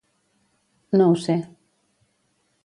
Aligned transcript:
No 1.01 1.11
ho 1.11 1.19
sé 1.27 1.37